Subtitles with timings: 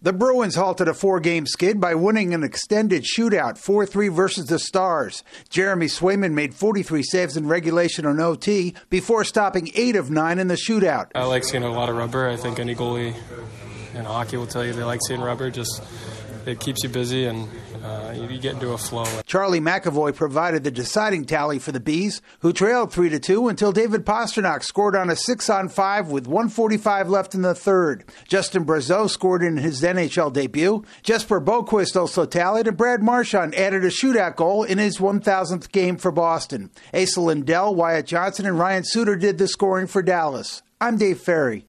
[0.00, 4.46] The Bruins halted a four game skid by winning an extended shootout 4 3 versus
[4.46, 5.24] the Stars.
[5.48, 10.46] Jeremy Swayman made 43 saves in regulation on OT before stopping 8 of 9 in
[10.46, 11.10] the shootout.
[11.16, 12.28] I like seeing a lot of rubber.
[12.28, 13.12] I think any goalie
[13.92, 15.50] in hockey will tell you they like seeing rubber.
[15.50, 15.82] Just
[16.46, 17.48] it keeps you busy and
[17.82, 19.04] uh, you get into a flow.
[19.26, 23.72] Charlie McAvoy provided the deciding tally for the Bees, who trailed 3 to 2 until
[23.72, 28.04] David Pastrnak scored on a 6 on 5 with 145 left in the third.
[28.26, 30.84] Justin Brazeau scored in his NHL debut.
[31.02, 35.96] Jesper Boqvist also tallied, and Brad Marchand added a shootout goal in his 1,000th game
[35.96, 36.70] for Boston.
[36.92, 40.62] Esa Lindell, Wyatt Johnston, and Ryan Suter did the scoring for Dallas.
[40.80, 41.64] I'm Dave Ferry.